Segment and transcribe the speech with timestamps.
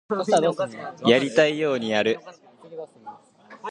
[1.07, 2.17] やりたいようにやる